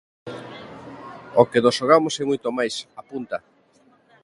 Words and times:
"O 1.41 1.43
que 1.51 1.59
nos 1.63 1.77
xogamos 1.79 2.13
é 2.21 2.23
moito 2.27 2.47
máis", 2.57 2.75
apunta. 3.01 3.37